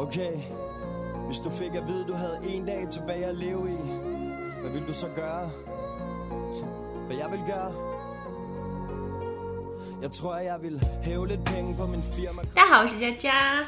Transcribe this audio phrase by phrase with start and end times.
[0.00, 0.42] Okay,
[1.26, 3.76] hvis du fik at vide, du havde en dag tilbage at leve i,
[4.60, 5.50] hvad vil du så gøre?
[7.06, 7.74] Hvad jeg vil gøre?
[10.02, 12.42] Jeg tror, jeg vil hæve lidt penge på min firma.
[12.54, 13.66] 大家好，我是佳佳.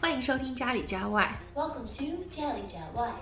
[0.00, 1.30] 欢迎收听家里家外。
[1.54, 3.12] Welcome to 家里家外。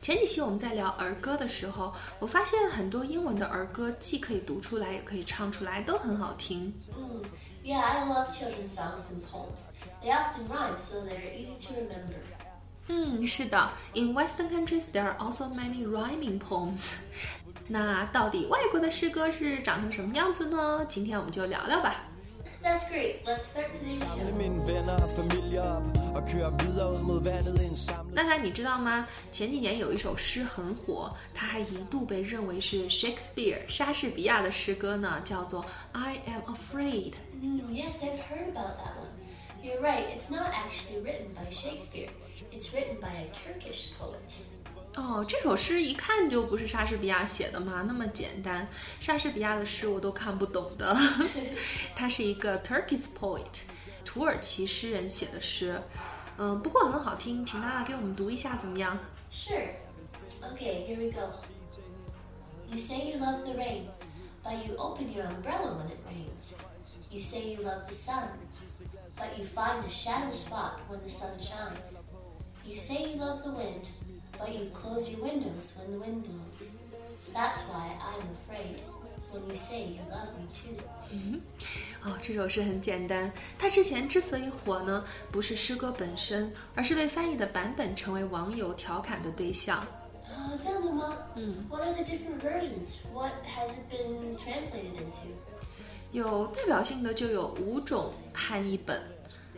[0.00, 6.72] 前几期我们在聊儿歌的时候，我发现很多英文的儿歌既可以读出来，也可以唱出来，都很好听。
[6.96, 7.22] Mm.
[7.67, 9.61] Yeah, I love children's songs and poems.
[10.01, 12.19] They often rhyme, so they're easy to remember.
[12.87, 16.91] 嗯，是的，In Western countries there are also many rhyming poems。
[17.69, 20.85] 那到底外国的诗歌是长成什么样子呢？
[20.89, 21.95] 今天我们就聊聊吧。
[22.61, 23.23] That's great.
[23.25, 24.23] Let's start today's show.
[24.23, 25.83] Samle mine venner og familie op
[26.15, 29.07] og køre videre ud mod vandet i en samlet 娜娜，你知道吗？
[29.31, 37.11] 前几年有一首诗很火，它还一度被认为是 Shakespeare 莎士比亚的诗歌呢，叫做《I Am Afraid》。
[37.41, 39.13] Mm, yes, I've heard about that one.
[39.61, 40.07] You're right.
[40.15, 42.09] It's not actually written by Shakespeare.
[42.51, 44.17] It's written by a Turkish poet.
[44.95, 48.67] 哦，这首诗一看就不是莎士比亚写的嘛，那么简单，
[48.99, 50.95] 莎士比亚的诗我都看不懂的。
[51.95, 53.63] 他是一个 Turkish poet，
[54.05, 55.81] 土耳其诗人写的诗，
[56.37, 58.95] 嗯，不过很好听，请娜娜给我们读一下怎么样？
[59.31, 59.69] Sure.
[60.53, 61.31] Okay, here we go.
[62.69, 63.87] You say you love the rain,
[64.43, 66.53] but you open your umbrella when it rains.
[67.11, 68.29] You say you love the sun,
[69.17, 71.97] but you find a shadow spot when the sun shines.
[72.65, 73.89] You say you love the wind,
[74.37, 76.67] but you close your windows when the wind blows.
[77.33, 78.81] That's why I'm afraid
[79.31, 80.77] when you say you love me too.
[82.03, 83.31] 哦，这首诗很简单。
[83.57, 89.85] 它之前之所以火呢，不是诗歌本身，而是被翻译的版本成为网友调侃的对象。
[90.35, 91.15] Oh, Dama,
[91.69, 92.97] What are the different versions?
[93.13, 95.31] What has it been translated into?
[96.12, 99.00] 有代表性的就有五种汉译本：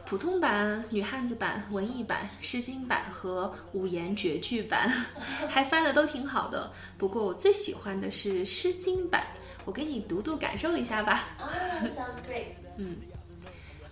[0.05, 4.89] 普通版、女汉子版、文艺版、诗经版和五言绝句版，
[5.49, 6.71] 还翻的都挺好的。
[6.99, 9.25] 不过我最喜欢的是诗经版，
[9.65, 11.29] 我给你读读，感受一下吧。
[11.39, 12.47] Ah, sounds great.
[12.77, 12.97] 嗯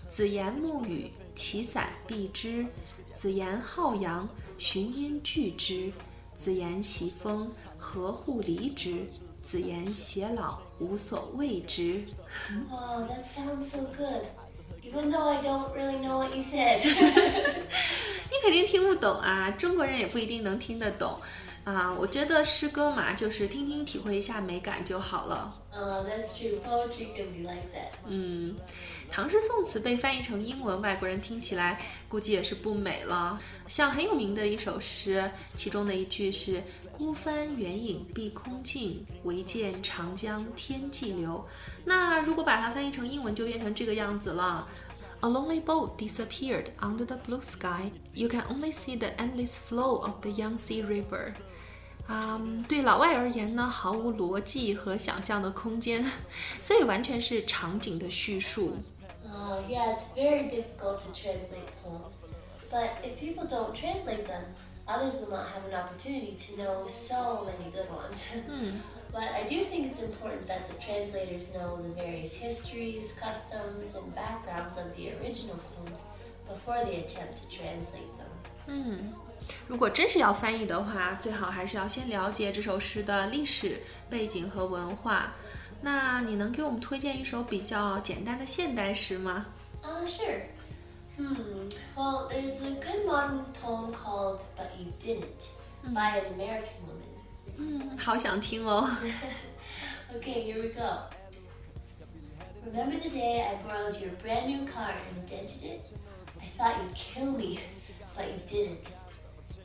[0.09, 2.65] 子言暮雨，其伞蔽之；
[3.13, 4.27] 子言浩阳，
[4.57, 5.93] 寻阴聚之；
[6.35, 9.07] 子言习风，何户离之；
[9.51, 12.05] 子言偕老，无所谓之。
[12.71, 14.27] Oh, that sounds so good.
[14.83, 16.79] Even though I don't really know what you said.
[16.85, 21.19] 你肯定听不懂啊，中国人也不一定能听得懂
[21.69, 21.95] 啊。
[21.99, 25.55] 我觉得诗歌嘛，就是听听体会一下美感就好了。
[25.73, 26.59] oh, that's true.
[26.61, 27.91] Poetry can be like that.
[28.07, 28.55] 嗯，
[29.11, 33.41] 唐诗宋词被翻译成英文，外国人听起来估计也是不美了。
[33.67, 36.63] 像很有名的一首诗，其中的一句是
[36.97, 41.45] “孤帆远影碧空尽，唯见长江天际流”。
[41.85, 44.67] 那如果把它翻译成英文，就变成这个样子了。
[45.21, 47.91] A lonely boat disappeared under the blue sky.
[48.15, 51.35] You can only see the endless flow of the Yangtze River.
[52.08, 56.06] 啊、对老外而言呢，毫无逻辑和想象的空间，
[56.62, 58.78] 所以完全是场景的叙述。
[59.26, 62.18] Oh, yeah, it's very difficult to translate poems.
[62.70, 64.44] But if people don't translate them,
[64.86, 68.26] others will not have an opportunity to know so many good ones.
[69.12, 74.14] But I do think it's important that the translators know the various histories, customs, and
[74.14, 76.02] backgrounds of the original poems
[76.48, 78.30] before they attempt to translate them.
[79.68, 85.34] 如果真是要翻译的话，最好还是要先了解这首诗的历史背景和文化。
[85.82, 89.46] 那你能给我们推荐一首比较简单的现代诗吗？
[89.84, 90.42] Uh, sure.
[91.18, 91.36] Hmm.
[91.96, 95.50] Well, there's a good modern poem called But You Didn't
[95.94, 97.10] by an American woman.
[97.58, 98.90] 嗯，好想听哦。
[100.16, 101.02] Okay, here we go.
[102.66, 105.92] Remember the day I borrowed your brand new car and dented it?
[106.40, 107.60] I thought you'd kill me,
[108.19, 108.81] but you didn't.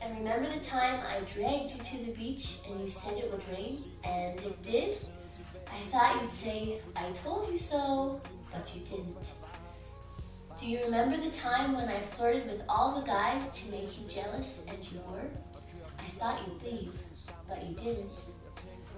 [0.00, 3.42] And remember the time I dragged you to the beach and you said it would
[3.48, 4.96] rain, and it did?
[5.66, 8.20] I thought you'd say, I told you so,
[8.52, 9.16] but you didn't.
[10.58, 14.06] Do you remember the time when I flirted with all the guys to make you
[14.06, 15.28] jealous and you were?
[15.98, 16.94] I thought you'd leave,
[17.48, 18.12] but you didn't.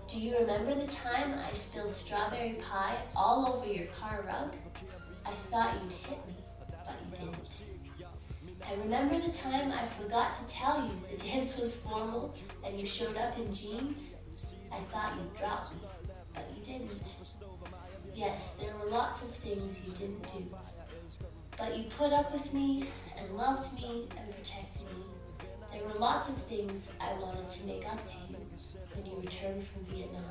[0.07, 4.55] Do you remember the time I spilled strawberry pie all over your car rug?
[5.25, 6.35] I thought you'd hit me,
[6.69, 7.63] but you didn't.
[8.70, 12.34] And remember the time I forgot to tell you the dance was formal
[12.66, 14.16] and you showed up in jeans?
[14.72, 15.82] I thought you'd drop me,
[16.34, 17.16] but you didn't.
[18.14, 20.46] Yes, there were lots of things you didn't do.
[21.58, 22.86] But you put up with me
[23.18, 25.06] and loved me and protected me.
[25.74, 28.36] There were lots of things I wanted to make up to you
[28.96, 30.24] when you returned from Vietnam,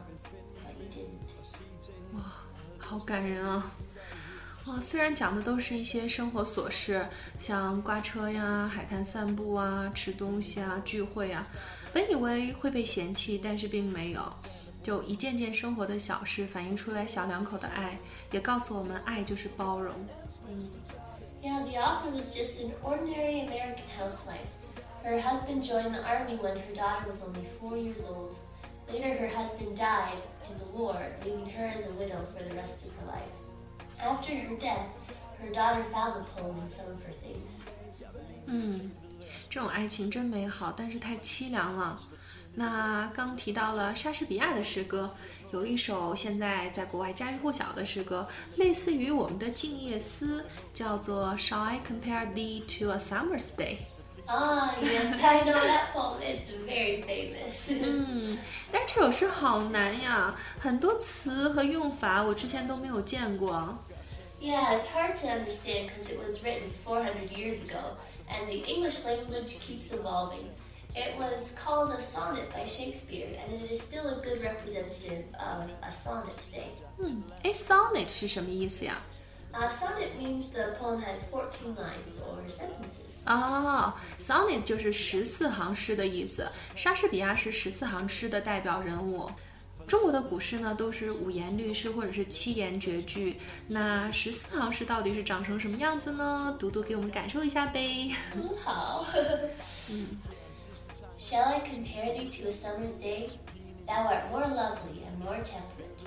[0.65, 1.21] but you didn't.
[2.91, 3.71] 好感人啊！
[4.68, 7.06] 哦，虽然讲的都是一些生活琐事，
[7.38, 11.46] 像刮车呀、海滩散步啊、吃东西啊、聚会啊，
[11.94, 14.22] 本以为会被嫌弃，但是并没有。
[14.82, 17.96] 就一件件生活的小事，反映出来小两口的爱，
[18.32, 19.94] 也告诉我们，爱就是包容。
[20.48, 20.68] 嗯
[21.44, 24.50] ，Yeah, the author was just an ordinary American housewife.
[25.04, 28.36] Her husband joined the army when her daughter was only four years old.
[28.90, 32.86] Later, her husband died in the war, leaving her as a widow for the rest
[32.86, 33.45] of her life.
[34.05, 34.87] After her death,
[35.41, 37.61] her daughter found the poem in some of her things.
[38.47, 38.91] 嗯，
[39.49, 42.01] 这种爱情真美好，但是太凄凉了。
[42.55, 45.15] 那刚提到了莎士比亚的诗歌，
[45.53, 48.27] 有一首现在在国外家喻户晓的诗歌，
[48.57, 50.43] 类似于我们的《静夜思》，
[50.73, 56.21] 叫做《Shall I Compare Thee to a Summer's Day》。Ah, yes, I know that poem.
[56.21, 57.73] It's very famous.
[57.83, 58.39] 嗯，
[58.73, 63.79] 但是这首诗好难呀，很多词和用法我之前都没有见过。
[64.41, 67.97] Yeah, it's hard to understand because it was written 400 years ago,
[68.29, 70.49] and the English language keeps evolving.
[70.97, 75.69] It was called a sonnet by Shakespeare, and it is still a good representative of
[75.83, 76.71] a sonnet today.
[76.99, 79.01] 嗯，哎，sonnet 是什么意思呀？
[79.53, 83.21] Uh, sonnet means the poem has 14 lines or sentences.
[83.27, 86.49] 哦，sonnet 就是十四行诗的意思。
[86.77, 89.29] 莎士比亚是十四行诗的代表人物。
[89.88, 93.38] 中国的古诗呢，都是五言律诗或者是七言绝句。
[93.68, 96.56] 那十四行诗到底是长成什么样子呢？
[96.60, 98.12] 读读给我们感受一下呗。
[98.32, 99.06] 很好。
[99.92, 100.18] 嗯。
[101.18, 103.30] Shall I compare thee to a summer's day?
[103.88, 106.02] Thou art more lovely and more temperate.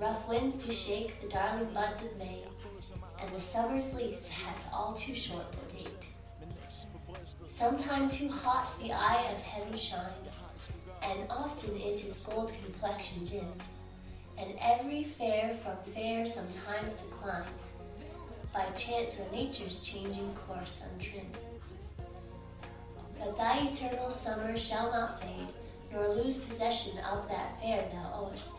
[0.00, 2.44] Rough winds do shake the darling buds of May,
[3.20, 6.08] and the summer's lease has all too short a date.
[7.48, 10.34] Sometime too hot the eye of heaven shines,
[11.02, 13.52] and often is his gold complexion dim,
[14.38, 17.70] and every fair from fair sometimes declines,
[18.52, 21.36] by chance or nature's changing course untrimmed.
[23.18, 25.48] But thy eternal summer shall not fade,
[25.92, 28.50] nor lose possession of that fair thou owest.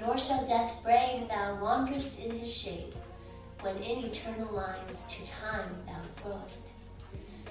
[0.00, 2.94] Nor shall death brag thou wanderest in his shade,
[3.60, 6.72] when in eternal lines to time thou growest.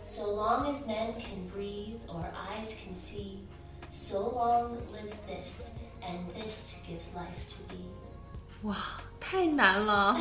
[0.04, 3.40] So long as men can breathe or eyes can see,
[3.93, 5.71] so long lives this,
[6.03, 7.89] and this gives life to thee.
[8.63, 8.77] 哇，
[9.21, 10.21] 太难了！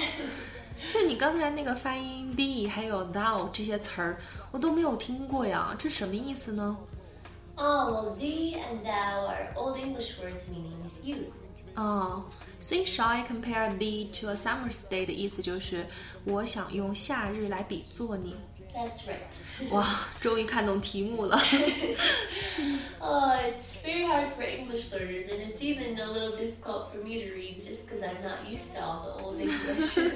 [0.91, 4.17] 就你刚才那个发音， the 还有 thou 这些词儿，
[4.51, 6.77] 我都没有听过呀，这什么意思呢？
[7.55, 11.31] Oh, well, the and thou are Old English words meaning you.
[11.73, 12.25] 哦，
[12.59, 15.87] 所以 shall I compare thee to a summer's day 的意思就是
[16.23, 18.35] 我想用夏日来比作你。
[18.73, 19.71] That's right.
[19.71, 19.83] 哇，
[20.21, 21.35] 终于看懂题目了。
[22.99, 27.33] oh, it's very hard for English learners, and it's even a little difficult for me to
[27.33, 29.97] read just because I'm not used to all the old English.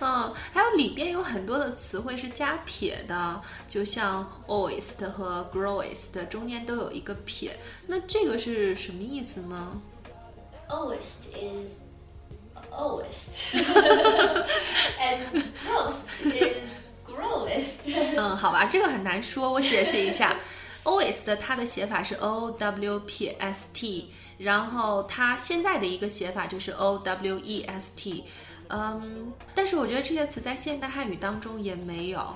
[0.00, 7.56] 嗯，还有里边有很多的词汇是加撇的，就像 oist 和 growest 中间都有一个撇，
[7.86, 9.80] 那这个是什么意思呢？
[10.68, 11.82] Oist is
[12.72, 13.42] oist,
[14.98, 16.80] and grost is
[18.17, 20.35] 嗯，好吧，这个很难说，我解释一下。
[20.83, 28.23] ，O S 的它的写法是 O W P S T，然后它现在的一个写法就是 O W E S T。
[28.69, 32.35] 嗯，但是我觉得这些词在现代汉语当中也没有。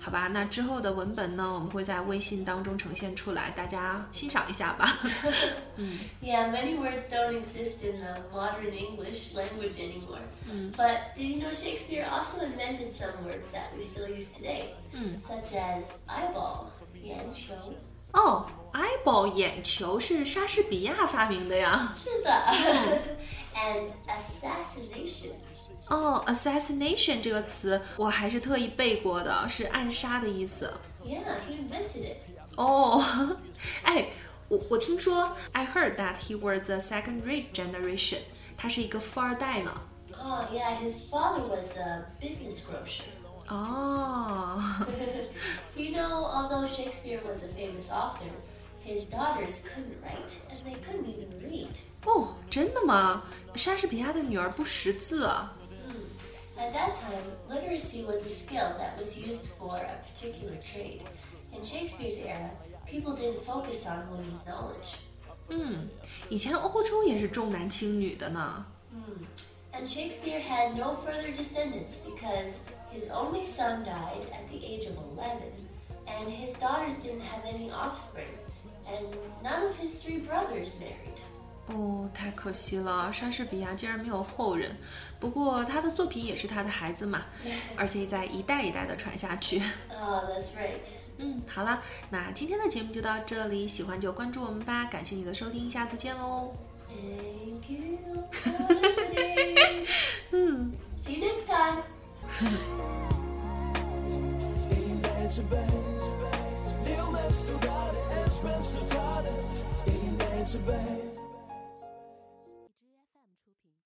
[0.00, 4.86] 好吧，那之后的文本呢，我们会在微信当中呈现出来，大家欣赏一下吧。
[5.76, 10.20] 嗯，Yeah, many words don't exist in the modern English language anymore.
[10.76, 14.74] But did you know Shakespeare also invented some words that we still use today,
[15.16, 16.66] such as eyeball,
[17.02, 17.54] 眼球。
[18.12, 21.92] 哦，eyeball 眼球是莎士比亚发明的呀。
[21.96, 22.30] 是的。
[23.54, 25.32] And assassination.
[25.88, 30.72] 哦，assassination 这个词我还是特意背过的，是暗杀的意思。
[31.04, 32.16] Yeah, he invented it.
[32.56, 33.00] 哦，
[33.84, 34.08] 哎，
[34.48, 38.18] 我我听说，I heard that he was a second-rate generation，
[38.56, 39.72] 他是一个富二代呢。
[40.18, 43.04] Oh yeah, his father was a business grocer.
[43.48, 44.60] Oh.
[45.72, 48.30] Do you know, although Shakespeare was a famous author,
[48.84, 51.76] his daughters couldn't write and they couldn't even read.
[52.04, 53.22] 哦，真的吗？
[53.54, 55.52] 莎士比亚的女儿不识字啊。
[56.60, 61.02] at that time, literacy was a skill that was used for a particular trade.
[61.52, 62.50] In Shakespeare's era,
[62.86, 64.96] people didn't focus on women's knowledge.
[65.48, 65.88] 嗯，
[66.28, 68.66] 以前欧洲也是重男轻女的呢。
[68.92, 69.24] Hmm.
[69.72, 72.60] And Shakespeare had no further descendants because
[72.90, 75.52] his only son died at the age of 11,
[76.06, 78.32] and his daughters didn't have any offspring,
[78.86, 79.06] and
[79.42, 81.20] none of his three brothers married.
[81.67, 84.75] 哦，太可惜了，莎士比亚竟然没有后人。
[85.19, 87.25] 不过他的作品也是他的孩子嘛，
[87.77, 89.61] 而且在一代一代的传下去。
[90.01, 90.81] Oh, that's right.
[91.17, 96.53] 嗯，好了，那今天的节目就到这里，喜欢就关注我们吧，感谢你的收听，下次见喽。
[96.89, 99.85] Thank you for listening.
[100.99, 101.81] See you next time.